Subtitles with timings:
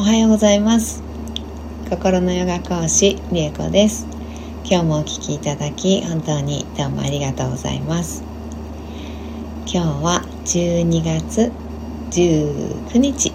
[0.00, 1.02] おはようございます。
[1.90, 4.06] 心のヨガ講師りえこです。
[4.64, 8.22] 今日もお聴きいただき本当にどうもありがとうございます。
[9.66, 11.52] 今日は12月
[12.12, 13.30] 19日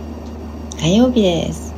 [0.79, 1.71] 火曜日です。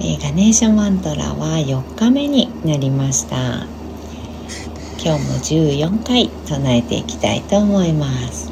[0.00, 3.66] えー、ガネーシャマントラは4日目になりました。
[5.04, 8.50] 今日も14回唱えていきたいと思います。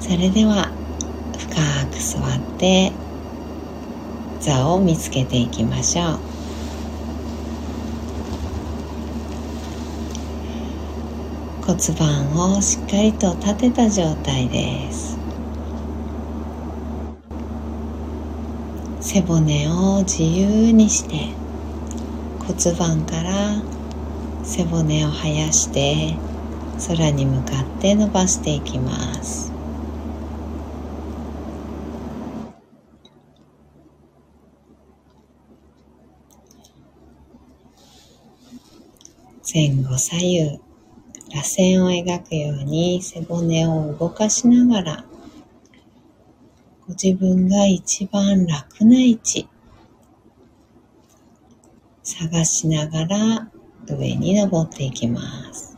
[0.00, 0.70] それでは
[1.56, 2.92] 深く座って
[4.40, 6.18] 座を見つけていきましょう。
[11.64, 15.16] 骨盤をしっかりと立てた状態です。
[19.00, 21.30] 背骨を自由にして
[22.46, 23.62] 骨盤から
[24.44, 26.16] 背骨を生やして
[26.86, 29.55] 空に向かって伸ばしていきます。
[39.56, 40.60] 前後左右
[41.34, 45.04] 螺旋を描くように背骨を動かしながら
[46.86, 49.48] ご自分が一番楽な位置
[52.02, 53.50] 探しながら
[53.88, 55.22] 上に登っていきま
[55.54, 55.74] す。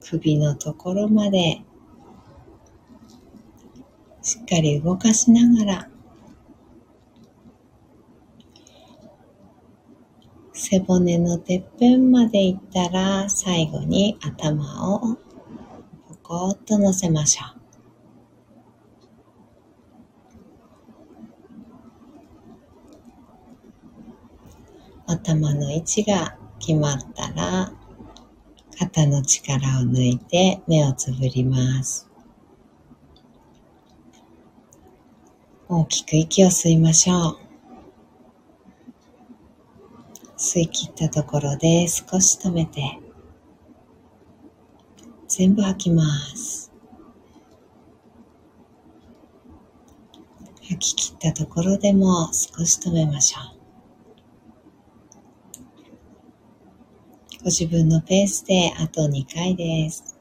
[0.00, 1.60] 首のところまで
[4.30, 5.88] しっかり動かしながら
[10.52, 17.46] 背骨のてっぺんまでいったら最後に頭をポコッと乗せましょ
[25.06, 25.12] う。
[25.12, 27.72] 頭の位置が決まったら
[28.78, 32.09] 肩の力を抜いて目をつぶります。
[35.72, 37.38] 大きく息を吸いましょう。
[40.36, 42.98] 吸い切ったところで少し止めて
[45.28, 46.02] 全部吐きま
[46.34, 46.72] す。
[50.62, 53.60] 吐き切ったところでも少し止めましょう。
[57.44, 60.19] ご自分のペースであと2回です。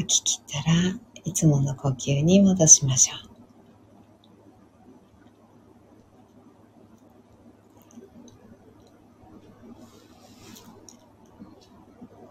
[0.00, 3.30] 吐き切ったらいつもの呼吸に戻しましょう。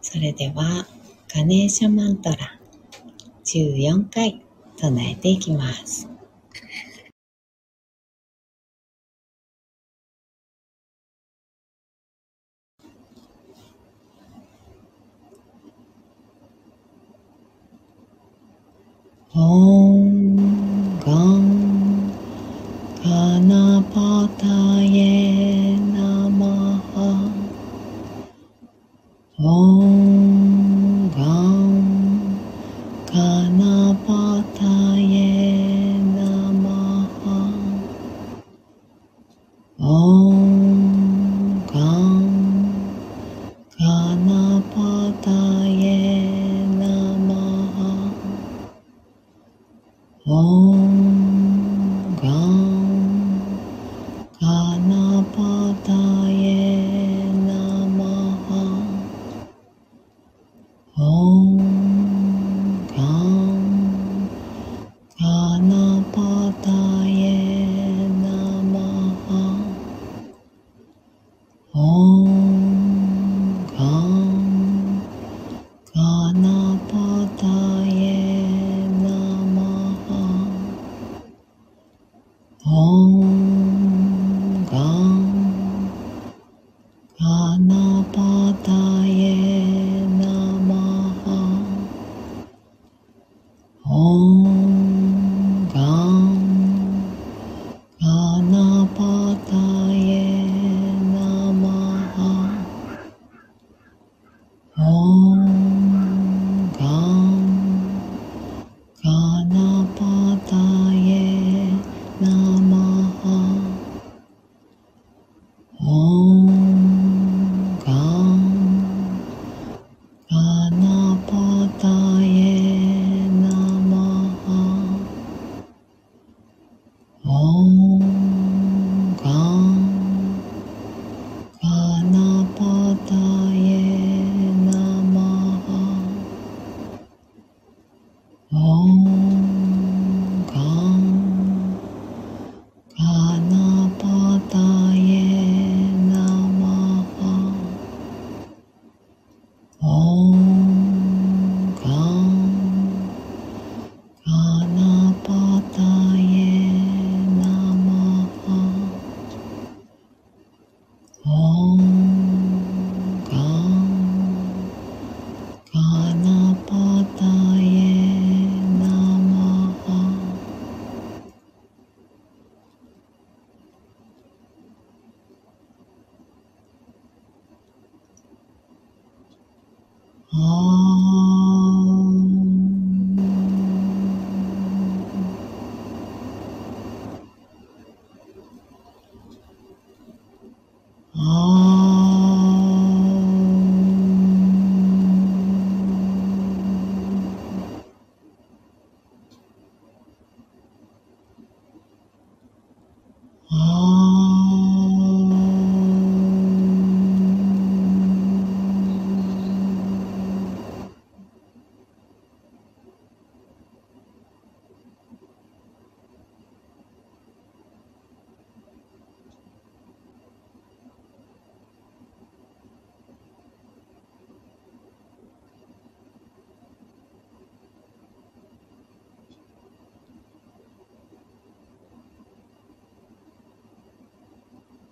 [0.01, 0.87] それでは
[1.33, 2.59] ガネーシャマントラ
[3.45, 4.43] 14回
[4.77, 6.18] 唱えていきます。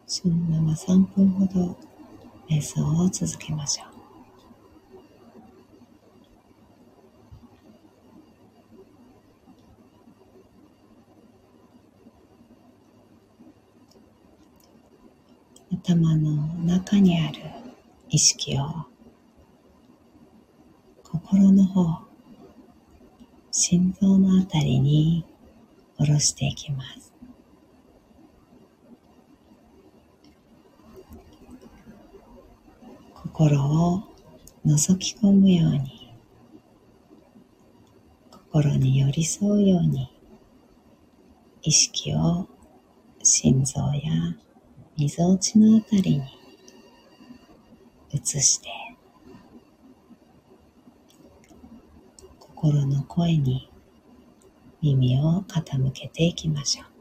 [0.09, 1.77] そのまま3分ほど
[2.50, 3.88] 瞑想を続けましょう。
[15.75, 17.42] 頭の中にある
[18.09, 18.88] 意識を
[21.04, 21.86] 心の方、
[23.51, 25.25] 心臓のあたりに
[25.98, 27.17] 下ろしていきます。
[33.38, 34.01] 心を
[34.66, 36.12] 覗き込むように
[38.31, 40.12] 心に寄り添うように
[41.62, 42.48] 意識を
[43.22, 44.36] 心臓や
[44.98, 46.24] みぞおちのあたりに
[48.12, 48.69] 移して
[52.40, 53.69] 心の声に
[54.81, 56.97] 耳を傾けていきましょう。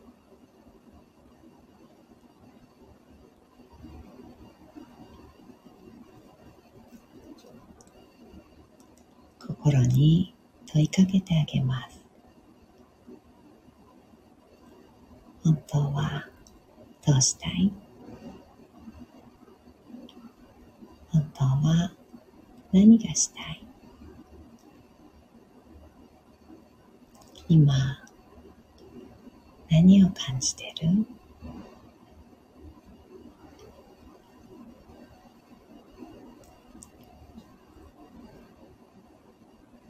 [9.67, 10.33] 心に
[10.73, 12.01] 問いかけてあげます。
[15.43, 16.29] 本当は
[17.05, 17.73] どうしたい？
[21.11, 21.91] 本当は
[22.71, 23.67] 何がしたい？
[27.49, 27.75] 今
[29.69, 31.16] 何を感じてる？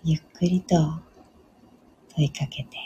[0.09, 0.77] ゆっくりと
[2.15, 2.77] 問いかけて。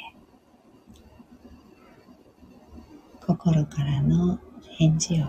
[3.20, 4.38] 心からの
[4.78, 5.26] 返事を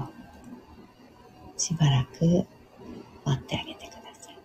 [1.58, 2.48] しばらく
[3.26, 4.38] 待ってあげてください。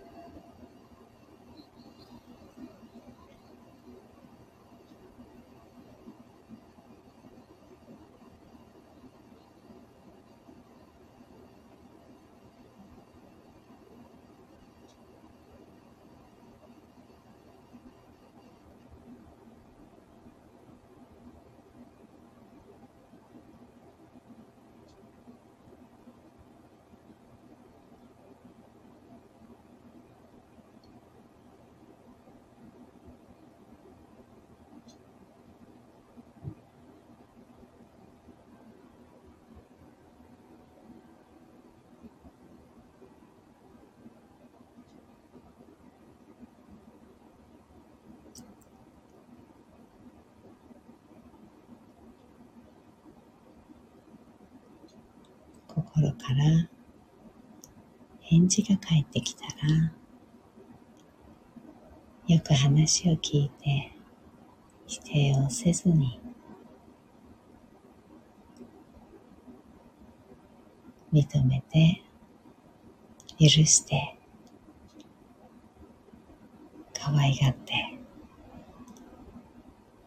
[55.96, 56.68] 心から
[58.20, 59.92] 返事が返ってきたら
[62.26, 63.92] よく話を聞いて
[64.86, 66.20] 否定をせずに
[71.14, 72.02] 認めて
[73.38, 74.18] 許して
[76.92, 77.72] 可愛がって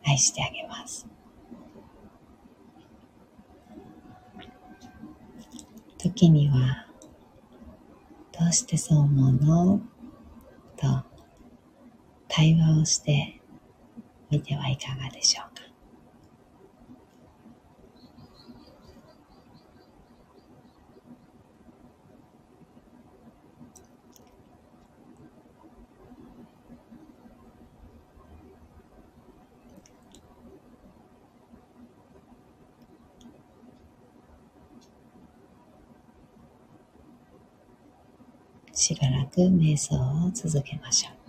[0.05, 1.07] 愛してあげます。
[5.99, 6.87] 時には、
[8.39, 9.81] どうしてそう思うの？
[10.77, 11.03] と
[12.29, 13.41] 対話をして
[14.29, 15.59] みてはいかがでしょうか。
[38.89, 41.09] しばらく瞑想を続けましょ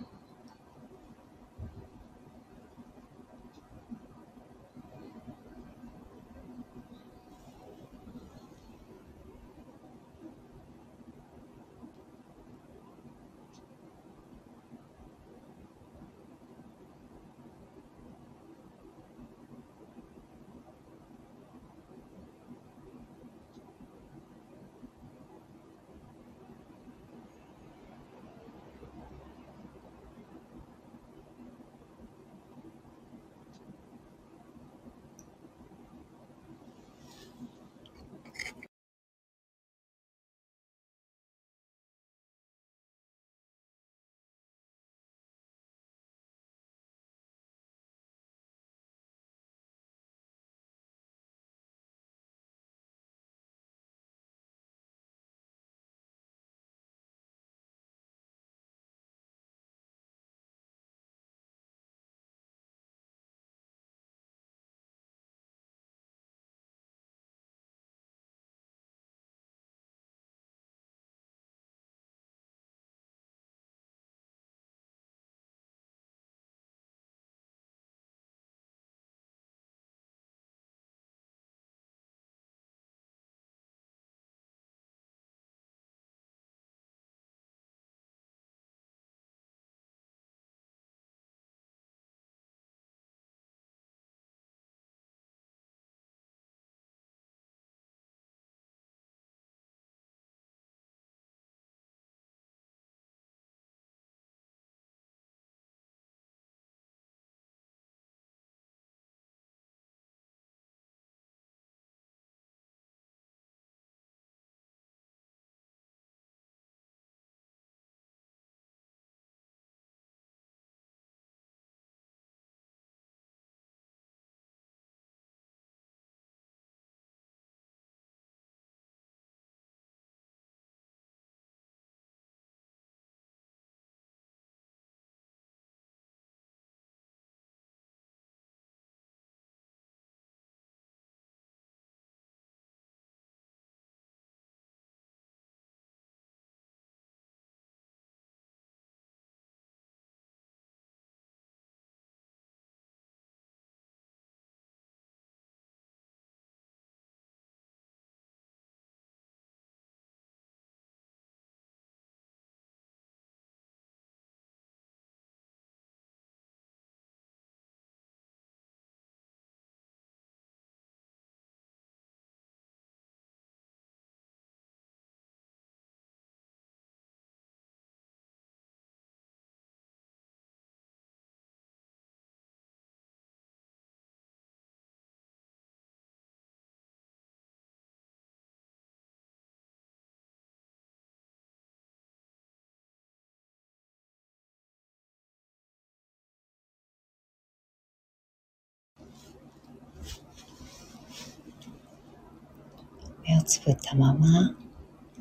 [203.37, 204.55] をつぶったまま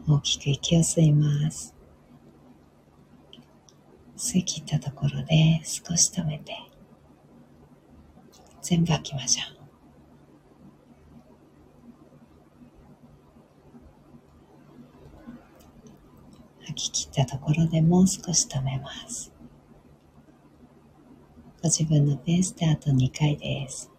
[0.09, 1.75] 大きく息を吸います。
[4.17, 6.55] 吸い切ったところで少し止めて
[8.63, 9.61] 全部吐きましょう。
[16.67, 19.33] 吐き切ったところでもう少し止めます。
[21.63, 23.91] ご自分のペースであと2回です。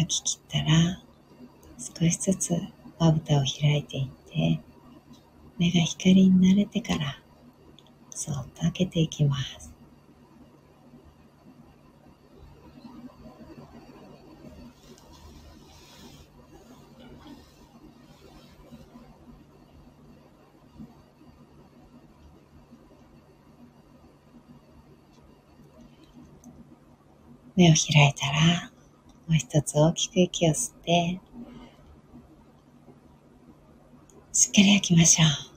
[0.00, 1.02] 吐き切ったら
[1.78, 2.54] 少しずつ
[2.98, 4.60] まぶたを開いていって
[5.58, 7.20] 目が光に慣れてから
[8.10, 9.70] そっと開けていきます。
[27.56, 28.70] 目を開いたら
[29.30, 31.20] う一つ大きく息を吸って、
[34.32, 35.50] しっかり吐きましょう。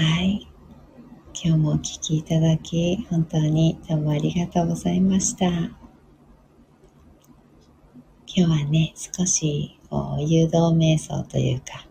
[0.00, 0.48] はい。
[1.34, 5.46] 今日もお聴きいただき、本当にどうもありがとうございました。
[5.46, 5.76] 今
[8.26, 9.77] 日はね、少し
[10.20, 11.86] 誘導瞑想というか、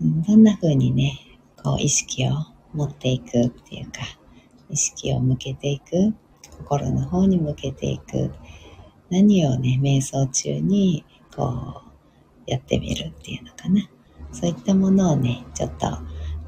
[0.00, 1.18] どんな風にね、
[1.62, 2.32] こう意識を
[2.72, 4.00] 持っていくっていうか、
[4.70, 6.14] 意識を向けていく、
[6.58, 8.32] 心の方に向けていく、
[9.10, 11.04] 何をね、瞑想中に
[11.34, 11.82] こ
[12.46, 13.88] うやってみるっていうのかな。
[14.32, 15.86] そういったものをね、ちょっと、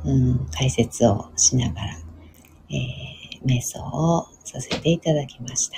[0.04, 1.98] うん、解説をしながら、
[2.70, 5.76] えー、瞑想をさせていただきました。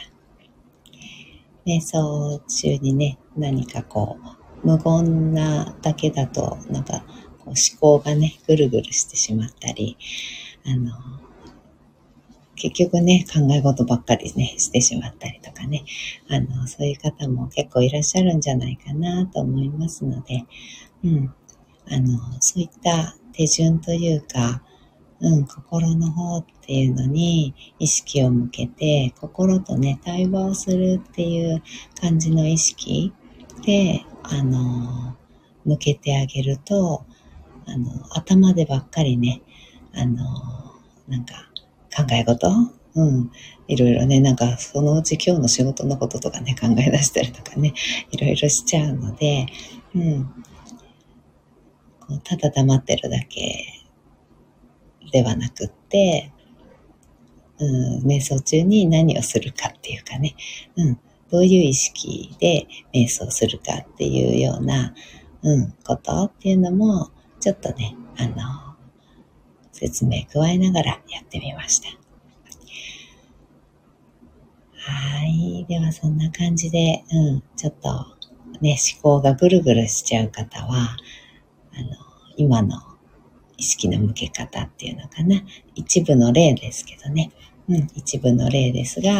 [1.66, 7.05] 瞑想中にね、何かこう、無言なだけだと、なんか、
[7.38, 9.97] こう思考がね、ぐるぐるしてしまったり、
[10.66, 10.92] あの、
[12.57, 15.85] 結局ね、考え事ばっかりね、してしまったりとかね、
[16.29, 20.44] あの、そういう方も結構いらっしゃるんじゃないかなと思いますので、
[21.05, 21.35] うん、
[21.88, 24.62] あの、そういった手順というか、
[25.21, 31.62] うん、心の方っていうのに意識を向けて、心とね、対話をするっていう
[32.01, 33.12] 感じの意識
[33.64, 35.17] で、あの、
[35.64, 37.05] 向けてあげると、
[37.67, 39.43] あの、頭でばっかりね、
[39.95, 40.19] あの、
[41.09, 41.51] なんか
[41.95, 42.49] 考え事
[42.95, 43.31] うん。
[43.69, 47.75] いろいろね、なんかそのうち今日の仕事のこととかね、考え出したりとかね、
[48.11, 49.47] いろいろしちゃうので、
[49.95, 50.25] うん。
[52.01, 53.64] こうただ黙ってるだけ
[55.12, 56.33] ではなくって、
[57.59, 60.35] うん、瞑想中に何をするかっていうかね、
[60.77, 64.95] うん、どういう意識で瞑想するかっていうような、
[65.43, 67.11] うん、ことっていうのも、
[67.41, 68.35] ちょっとね、あの、
[69.73, 71.88] 説明加えながらやってみました。
[74.91, 75.64] はい。
[75.69, 78.19] では、そんな感じで、うん、ちょっと
[78.61, 80.97] ね、思考がぐるぐるしちゃう方は、
[81.75, 81.88] あの、
[82.37, 82.81] 今の
[83.57, 85.43] 意識の向け方っていうのかな。
[85.75, 87.33] 一部の例ですけどね。
[87.69, 89.11] うん、一部の例ですが、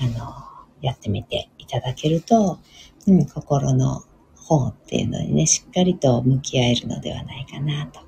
[0.00, 0.49] あの、
[0.80, 2.58] やってみていただけると、
[3.06, 4.04] うん、心の
[4.36, 8.00] 方っていうのにね、しっかりと向き合えるのではないかなと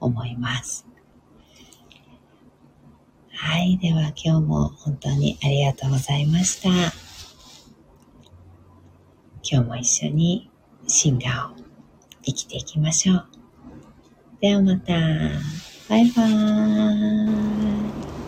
[0.00, 0.86] 思います。
[3.32, 3.78] はい。
[3.78, 6.68] では今日も本当にありがとうございました。
[9.42, 10.50] 今日も一緒に
[10.86, 11.60] 進化を
[12.22, 13.26] 生きていきましょう。
[14.40, 14.92] ではまた。
[15.88, 18.19] バイバーイ。